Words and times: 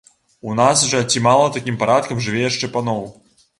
У 0.51 0.55
нас 0.59 0.83
жа 0.93 1.01
ці 1.11 1.21
мала 1.27 1.51
такім 1.59 1.79
парадкам 1.85 2.25
жыве 2.31 2.43
яшчэ 2.49 2.73
паноў! 2.79 3.09